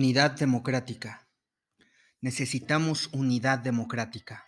Unidad 0.00 0.38
democrática. 0.38 1.26
Necesitamos 2.20 3.08
unidad 3.12 3.58
democrática. 3.58 4.44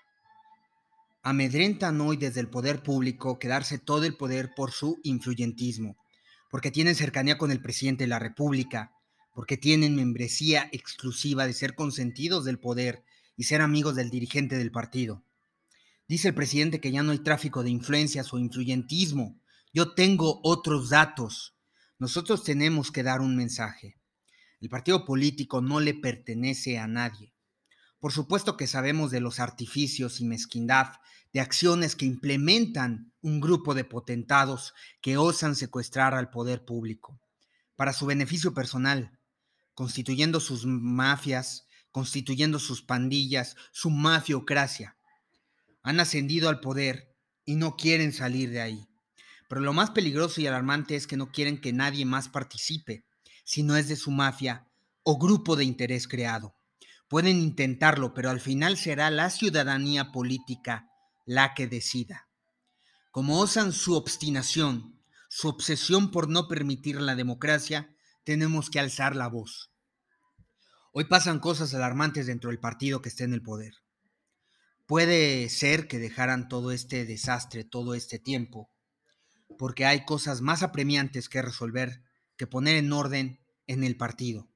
Amedrentan 1.24 2.00
hoy 2.00 2.16
desde 2.16 2.38
el 2.38 2.48
poder 2.48 2.84
público 2.84 3.40
quedarse 3.40 3.76
todo 3.80 4.04
el 4.04 4.16
poder 4.16 4.52
por 4.54 4.70
su 4.70 5.00
influyentismo, 5.02 5.96
porque 6.52 6.70
tienen 6.70 6.94
cercanía 6.94 7.36
con 7.36 7.50
el 7.50 7.60
presidente 7.60 8.04
de 8.04 8.08
la 8.08 8.20
República, 8.20 8.92
porque 9.34 9.56
tienen 9.56 9.96
membresía 9.96 10.68
exclusiva 10.70 11.48
de 11.48 11.52
ser 11.52 11.74
consentidos 11.74 12.44
del 12.44 12.60
poder 12.60 13.02
y 13.36 13.42
ser 13.42 13.60
amigos 13.60 13.96
del 13.96 14.08
dirigente 14.08 14.56
del 14.56 14.70
partido. 14.70 15.24
Dice 16.06 16.28
el 16.28 16.34
presidente 16.34 16.80
que 16.80 16.92
ya 16.92 17.02
no 17.02 17.10
hay 17.10 17.18
tráfico 17.18 17.64
de 17.64 17.70
influencias 17.70 18.32
o 18.32 18.38
influyentismo. 18.38 19.40
Yo 19.74 19.94
tengo 19.94 20.38
otros 20.44 20.90
datos. 20.90 21.56
Nosotros 21.98 22.44
tenemos 22.44 22.92
que 22.92 23.02
dar 23.02 23.20
un 23.20 23.34
mensaje. 23.36 23.99
El 24.60 24.68
partido 24.68 25.06
político 25.06 25.62
no 25.62 25.80
le 25.80 25.94
pertenece 25.94 26.78
a 26.78 26.86
nadie. 26.86 27.32
Por 27.98 28.12
supuesto 28.12 28.58
que 28.58 28.66
sabemos 28.66 29.10
de 29.10 29.20
los 29.20 29.40
artificios 29.40 30.20
y 30.20 30.26
mezquindad 30.26 30.92
de 31.32 31.40
acciones 31.40 31.96
que 31.96 32.04
implementan 32.04 33.12
un 33.22 33.40
grupo 33.40 33.74
de 33.74 33.84
potentados 33.84 34.74
que 35.00 35.16
osan 35.16 35.56
secuestrar 35.56 36.14
al 36.14 36.28
poder 36.28 36.64
público 36.64 37.18
para 37.74 37.94
su 37.94 38.04
beneficio 38.04 38.52
personal, 38.52 39.18
constituyendo 39.72 40.40
sus 40.40 40.66
mafias, 40.66 41.66
constituyendo 41.90 42.58
sus 42.58 42.82
pandillas, 42.82 43.56
su 43.72 43.88
mafiocracia. 43.88 44.98
Han 45.82 46.00
ascendido 46.00 46.50
al 46.50 46.60
poder 46.60 47.16
y 47.46 47.54
no 47.54 47.76
quieren 47.76 48.12
salir 48.12 48.50
de 48.50 48.60
ahí. 48.60 48.88
Pero 49.48 49.62
lo 49.62 49.72
más 49.72 49.90
peligroso 49.90 50.42
y 50.42 50.46
alarmante 50.46 50.96
es 50.96 51.06
que 51.06 51.16
no 51.16 51.32
quieren 51.32 51.60
que 51.60 51.72
nadie 51.72 52.04
más 52.04 52.28
participe 52.28 53.06
si 53.44 53.62
no 53.62 53.76
es 53.76 53.88
de 53.88 53.96
su 53.96 54.10
mafia 54.10 54.66
o 55.02 55.18
grupo 55.18 55.56
de 55.56 55.64
interés 55.64 56.06
creado. 56.08 56.54
Pueden 57.08 57.38
intentarlo, 57.38 58.14
pero 58.14 58.30
al 58.30 58.40
final 58.40 58.76
será 58.76 59.10
la 59.10 59.30
ciudadanía 59.30 60.12
política 60.12 60.88
la 61.26 61.54
que 61.54 61.66
decida. 61.66 62.28
Como 63.10 63.40
osan 63.40 63.72
su 63.72 63.96
obstinación, 63.96 65.00
su 65.28 65.48
obsesión 65.48 66.10
por 66.10 66.28
no 66.28 66.46
permitir 66.46 67.00
la 67.00 67.16
democracia, 67.16 67.94
tenemos 68.24 68.70
que 68.70 68.78
alzar 68.78 69.16
la 69.16 69.28
voz. 69.28 69.72
Hoy 70.92 71.04
pasan 71.04 71.40
cosas 71.40 71.74
alarmantes 71.74 72.26
dentro 72.26 72.50
del 72.50 72.60
partido 72.60 73.00
que 73.00 73.08
esté 73.08 73.24
en 73.24 73.32
el 73.32 73.42
poder. 73.42 73.74
Puede 74.86 75.48
ser 75.48 75.86
que 75.86 75.98
dejaran 76.00 76.48
todo 76.48 76.72
este 76.72 77.04
desastre, 77.04 77.62
todo 77.64 77.94
este 77.94 78.18
tiempo, 78.18 78.70
porque 79.56 79.86
hay 79.86 80.04
cosas 80.04 80.40
más 80.40 80.62
apremiantes 80.62 81.28
que 81.28 81.42
resolver 81.42 82.02
que 82.40 82.46
poner 82.46 82.76
en 82.76 82.90
orden 82.94 83.38
en 83.66 83.84
el 83.84 83.98
partido. 83.98 84.48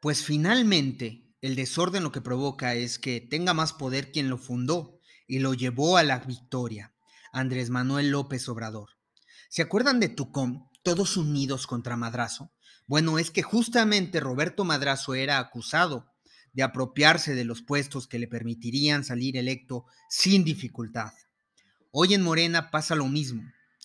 Pues 0.00 0.22
finalmente 0.22 1.24
el 1.40 1.56
desorden 1.56 2.02
lo 2.02 2.12
que 2.12 2.20
provoca 2.20 2.74
es 2.74 2.98
que 2.98 3.22
tenga 3.22 3.54
más 3.54 3.72
poder 3.72 4.12
quien 4.12 4.28
lo 4.28 4.36
fundó 4.36 5.00
y 5.26 5.38
lo 5.38 5.54
llevó 5.54 5.96
a 5.96 6.02
la 6.02 6.18
victoria, 6.18 6.92
Andrés 7.32 7.70
Manuel 7.70 8.10
López 8.10 8.46
Obrador. 8.50 8.90
¿Se 9.48 9.62
acuerdan 9.62 9.98
de 9.98 10.10
Tucón, 10.10 10.68
todos 10.82 11.16
unidos 11.16 11.66
contra 11.66 11.96
Madrazo? 11.96 12.52
Bueno, 12.86 13.18
es 13.18 13.30
que 13.30 13.42
justamente 13.42 14.20
Roberto 14.20 14.66
Madrazo 14.66 15.14
era 15.14 15.38
acusado 15.38 16.12
de 16.52 16.64
apropiarse 16.64 17.34
de 17.34 17.46
los 17.46 17.62
puestos 17.62 18.06
que 18.06 18.18
le 18.18 18.28
permitirían 18.28 19.04
salir 19.04 19.38
electo 19.38 19.86
sin 20.10 20.44
dificultad. 20.44 21.14
Hoy 21.92 22.12
en 22.12 22.20
Morena 22.20 22.70
pasa 22.70 22.94
lo 22.94 23.06
mismo 23.06 23.42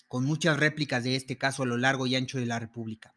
con 0.08 0.24
muchas 0.24 0.58
réplicas 0.58 1.04
de 1.04 1.16
este 1.16 1.38
caso 1.38 1.62
a 1.62 1.66
lo 1.66 1.76
largo 1.76 2.06
y 2.06 2.14
ancho 2.16 2.38
de 2.38 2.46
la 2.46 2.58
República. 2.58 3.14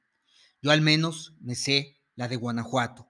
Yo 0.62 0.72
al 0.72 0.82
menos 0.82 1.34
me 1.40 1.56
sé 1.56 2.00
la 2.16 2.28
de 2.28 2.36
Guanajuato, 2.36 3.10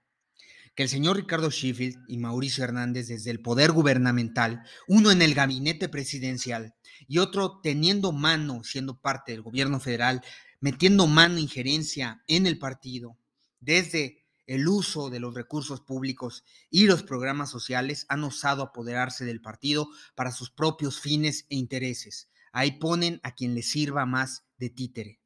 que 0.76 0.83
el 0.83 0.89
señor 0.89 1.17
Ricardo 1.17 1.49
Sheffield 1.49 2.05
y 2.08 2.17
Mauricio 2.17 2.64
Hernández 2.64 3.08
desde 3.08 3.31
el 3.31 3.42
poder 3.42 3.71
gubernamental, 3.71 4.64
uno 4.87 5.11
en 5.11 5.21
el 5.21 5.33
gabinete 5.33 5.89
presidencial 5.89 6.76
y 7.08 7.17
otro 7.17 7.59
teniendo 7.61 8.11
mano, 8.11 8.64
siendo 8.64 8.99
parte 8.99 9.31
del 9.31 9.42
gobierno 9.42 9.80
federal, 9.80 10.21
metiendo 10.59 11.08
mano 11.08 11.39
injerencia 11.39 12.23
en 12.27 12.45
el 12.45 12.59
partido, 12.59 13.17
desde 13.59 14.25
el 14.45 14.67
uso 14.67 15.09
de 15.09 15.20
los 15.20 15.33
recursos 15.36 15.81
públicos 15.81 16.43
y 16.70 16.86
los 16.86 17.04
programas 17.04 17.49
sociales, 17.49 18.05
han 18.09 18.23
osado 18.23 18.64
apoderarse 18.64 19.25
del 19.25 19.42
partido 19.42 19.89
para 20.15 20.31
sus 20.31 20.49
propios 20.49 20.99
fines 20.99 21.45
e 21.49 21.55
intereses, 21.55 22.30
Ahí 22.52 22.80
ponen 22.80 23.20
a 23.23 23.33
quien 23.33 23.55
les 23.55 23.70
sirva 23.70 24.05
más 24.05 24.45
de 24.58 24.70
títere. 24.70 25.20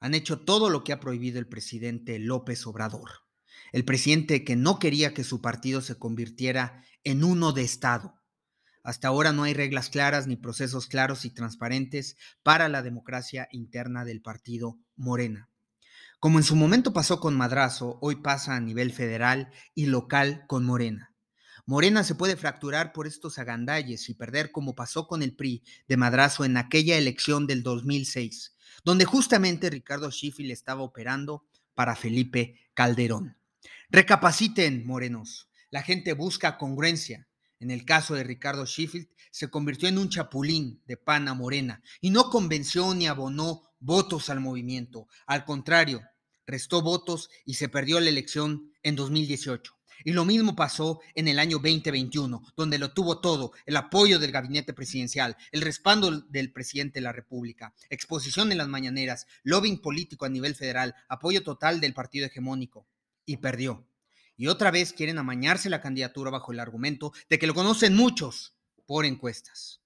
Han 0.00 0.14
hecho 0.14 0.40
todo 0.40 0.70
lo 0.70 0.84
que 0.84 0.92
ha 0.92 1.00
prohibido 1.00 1.38
el 1.38 1.48
presidente 1.48 2.18
López 2.18 2.66
Obrador. 2.66 3.10
El 3.72 3.84
presidente 3.84 4.44
que 4.44 4.56
no 4.56 4.78
quería 4.78 5.14
que 5.14 5.24
su 5.24 5.40
partido 5.40 5.80
se 5.80 5.98
convirtiera 5.98 6.84
en 7.04 7.24
uno 7.24 7.52
de 7.52 7.62
Estado. 7.62 8.14
Hasta 8.82 9.08
ahora 9.08 9.32
no 9.32 9.42
hay 9.42 9.52
reglas 9.52 9.90
claras 9.90 10.26
ni 10.26 10.36
procesos 10.36 10.86
claros 10.86 11.24
y 11.24 11.30
transparentes 11.30 12.16
para 12.42 12.68
la 12.68 12.82
democracia 12.82 13.48
interna 13.50 14.04
del 14.04 14.22
partido 14.22 14.78
Morena. 14.94 15.50
Como 16.20 16.38
en 16.38 16.44
su 16.44 16.56
momento 16.56 16.92
pasó 16.92 17.18
con 17.18 17.36
Madrazo, 17.36 17.98
hoy 18.00 18.16
pasa 18.16 18.54
a 18.54 18.60
nivel 18.60 18.92
federal 18.92 19.52
y 19.74 19.86
local 19.86 20.44
con 20.46 20.64
Morena. 20.64 21.15
Morena 21.68 22.04
se 22.04 22.14
puede 22.14 22.36
fracturar 22.36 22.92
por 22.92 23.08
estos 23.08 23.40
agandalles 23.40 24.08
y 24.08 24.14
perder 24.14 24.52
como 24.52 24.76
pasó 24.76 25.08
con 25.08 25.20
el 25.24 25.34
PRI 25.34 25.64
de 25.88 25.96
Madrazo 25.96 26.44
en 26.44 26.56
aquella 26.56 26.96
elección 26.96 27.48
del 27.48 27.64
2006, 27.64 28.54
donde 28.84 29.04
justamente 29.04 29.68
Ricardo 29.68 30.12
Schiffel 30.12 30.52
estaba 30.52 30.82
operando 30.82 31.44
para 31.74 31.96
Felipe 31.96 32.60
Calderón. 32.72 33.36
Recapaciten, 33.90 34.86
morenos. 34.86 35.48
La 35.70 35.82
gente 35.82 36.12
busca 36.12 36.56
congruencia. 36.56 37.26
En 37.58 37.72
el 37.72 37.84
caso 37.84 38.14
de 38.14 38.22
Ricardo 38.22 38.64
Sheffield, 38.64 39.08
se 39.32 39.50
convirtió 39.50 39.88
en 39.88 39.98
un 39.98 40.08
chapulín 40.08 40.82
de 40.86 40.96
pana 40.96 41.34
morena 41.34 41.82
y 42.00 42.10
no 42.10 42.30
convenció 42.30 42.94
ni 42.94 43.08
abonó 43.08 43.62
votos 43.80 44.30
al 44.30 44.38
movimiento. 44.38 45.08
Al 45.26 45.44
contrario, 45.44 46.00
restó 46.46 46.80
votos 46.80 47.28
y 47.44 47.54
se 47.54 47.68
perdió 47.68 47.98
la 47.98 48.10
elección 48.10 48.72
en 48.84 48.94
2018. 48.94 49.75
Y 50.04 50.12
lo 50.12 50.24
mismo 50.24 50.54
pasó 50.54 51.00
en 51.14 51.28
el 51.28 51.38
año 51.38 51.58
2021, 51.58 52.42
donde 52.56 52.78
lo 52.78 52.92
tuvo 52.92 53.20
todo, 53.20 53.52
el 53.64 53.76
apoyo 53.76 54.18
del 54.18 54.32
gabinete 54.32 54.72
presidencial, 54.72 55.36
el 55.52 55.62
respaldo 55.62 56.20
del 56.20 56.52
presidente 56.52 57.00
de 57.00 57.04
la 57.04 57.12
República, 57.12 57.74
exposición 57.90 58.52
en 58.52 58.58
las 58.58 58.68
mañaneras, 58.68 59.26
lobbying 59.42 59.80
político 59.80 60.24
a 60.24 60.28
nivel 60.28 60.54
federal, 60.54 60.94
apoyo 61.08 61.42
total 61.42 61.80
del 61.80 61.94
partido 61.94 62.26
hegemónico. 62.26 62.86
Y 63.24 63.38
perdió. 63.38 63.84
Y 64.36 64.46
otra 64.46 64.70
vez 64.70 64.92
quieren 64.92 65.18
amañarse 65.18 65.68
la 65.68 65.80
candidatura 65.80 66.30
bajo 66.30 66.52
el 66.52 66.60
argumento 66.60 67.12
de 67.28 67.38
que 67.38 67.46
lo 67.46 67.54
conocen 67.54 67.96
muchos 67.96 68.54
por 68.86 69.04
encuestas. 69.04 69.80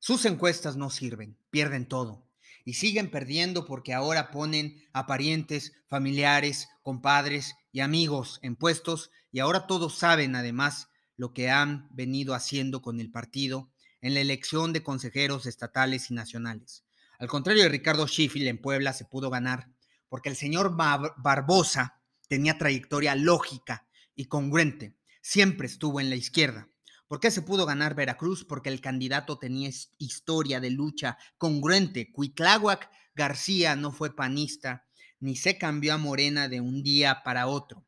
Sus 0.00 0.24
encuestas 0.24 0.76
no 0.76 0.90
sirven, 0.90 1.36
pierden 1.50 1.86
todo 1.86 2.31
y 2.64 2.74
siguen 2.74 3.10
perdiendo 3.10 3.64
porque 3.64 3.94
ahora 3.94 4.30
ponen 4.30 4.84
a 4.92 5.06
parientes, 5.06 5.72
familiares, 5.86 6.68
compadres 6.82 7.54
y 7.72 7.80
amigos 7.80 8.38
en 8.42 8.56
puestos 8.56 9.10
y 9.30 9.40
ahora 9.40 9.66
todos 9.66 9.98
saben 9.98 10.36
además 10.36 10.88
lo 11.16 11.32
que 11.32 11.50
han 11.50 11.88
venido 11.90 12.34
haciendo 12.34 12.82
con 12.82 13.00
el 13.00 13.10
partido 13.10 13.70
en 14.00 14.14
la 14.14 14.20
elección 14.20 14.72
de 14.72 14.82
consejeros 14.82 15.46
estatales 15.46 16.10
y 16.10 16.14
nacionales. 16.14 16.84
Al 17.18 17.28
contrario 17.28 17.62
de 17.62 17.68
Ricardo 17.68 18.06
Schiffel 18.08 18.48
en 18.48 18.60
Puebla 18.60 18.92
se 18.92 19.04
pudo 19.04 19.30
ganar 19.30 19.68
porque 20.08 20.28
el 20.28 20.36
señor 20.36 20.76
Barbosa 20.76 22.00
tenía 22.28 22.58
trayectoria 22.58 23.14
lógica 23.14 23.86
y 24.14 24.26
congruente, 24.26 24.96
siempre 25.22 25.66
estuvo 25.66 26.00
en 26.00 26.10
la 26.10 26.16
izquierda. 26.16 26.68
¿Por 27.12 27.20
qué 27.20 27.30
se 27.30 27.42
pudo 27.42 27.66
ganar 27.66 27.94
Veracruz? 27.94 28.42
Porque 28.42 28.70
el 28.70 28.80
candidato 28.80 29.38
tenía 29.38 29.68
historia 29.98 30.60
de 30.60 30.70
lucha 30.70 31.18
congruente. 31.36 32.10
Cuitláhuac 32.10 32.90
García 33.14 33.76
no 33.76 33.92
fue 33.92 34.16
panista, 34.16 34.86
ni 35.20 35.36
se 35.36 35.58
cambió 35.58 35.92
a 35.92 35.98
Morena 35.98 36.48
de 36.48 36.62
un 36.62 36.82
día 36.82 37.20
para 37.22 37.48
otro. 37.48 37.84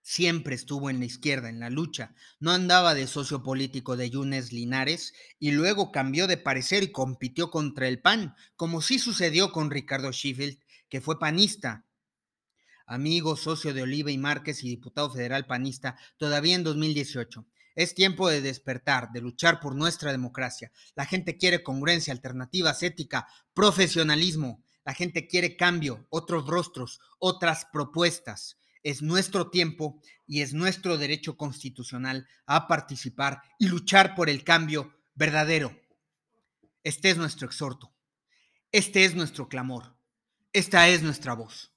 Siempre 0.00 0.54
estuvo 0.54 0.90
en 0.90 1.00
la 1.00 1.06
izquierda, 1.06 1.48
en 1.48 1.58
la 1.58 1.70
lucha. 1.70 2.14
No 2.38 2.52
andaba 2.52 2.94
de 2.94 3.08
socio 3.08 3.42
político 3.42 3.96
de 3.96 4.10
Yunes 4.10 4.52
Linares 4.52 5.12
y 5.40 5.50
luego 5.50 5.90
cambió 5.90 6.28
de 6.28 6.36
parecer 6.36 6.84
y 6.84 6.92
compitió 6.92 7.50
contra 7.50 7.88
el 7.88 8.00
PAN, 8.00 8.36
como 8.54 8.80
sí 8.80 9.00
sucedió 9.00 9.50
con 9.50 9.72
Ricardo 9.72 10.12
Sheffield, 10.12 10.60
que 10.88 11.00
fue 11.00 11.18
panista. 11.18 11.84
Amigo, 12.86 13.34
socio 13.34 13.74
de 13.74 13.82
Oliva 13.82 14.12
y 14.12 14.18
Márquez 14.18 14.62
y 14.62 14.68
diputado 14.68 15.10
federal 15.10 15.48
panista, 15.48 15.98
todavía 16.16 16.54
en 16.54 16.62
2018. 16.62 17.44
Es 17.74 17.94
tiempo 17.94 18.28
de 18.28 18.40
despertar, 18.40 19.10
de 19.12 19.20
luchar 19.20 19.60
por 19.60 19.74
nuestra 19.74 20.12
democracia. 20.12 20.72
La 20.94 21.06
gente 21.06 21.36
quiere 21.36 21.62
congruencia, 21.62 22.12
alternativas, 22.12 22.82
ética, 22.82 23.26
profesionalismo. 23.54 24.62
La 24.84 24.94
gente 24.94 25.26
quiere 25.26 25.56
cambio, 25.56 26.06
otros 26.10 26.46
rostros, 26.46 27.00
otras 27.18 27.66
propuestas. 27.72 28.58
Es 28.82 29.02
nuestro 29.02 29.50
tiempo 29.50 30.00
y 30.26 30.40
es 30.40 30.54
nuestro 30.54 30.96
derecho 30.96 31.36
constitucional 31.36 32.26
a 32.46 32.66
participar 32.66 33.42
y 33.58 33.68
luchar 33.68 34.14
por 34.14 34.30
el 34.30 34.42
cambio 34.42 34.94
verdadero. 35.14 35.78
Este 36.82 37.10
es 37.10 37.18
nuestro 37.18 37.46
exhorto. 37.46 37.92
Este 38.72 39.04
es 39.04 39.14
nuestro 39.14 39.48
clamor. 39.48 39.96
Esta 40.52 40.88
es 40.88 41.02
nuestra 41.02 41.34
voz. 41.34 41.72